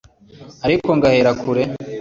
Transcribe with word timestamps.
ariko 0.65 0.89
ngahera 0.97 1.31
kure 1.41 1.63